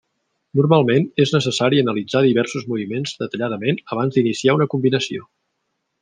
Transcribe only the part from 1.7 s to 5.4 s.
analitzar diversos moviments detalladament abans d'iniciar una combinació.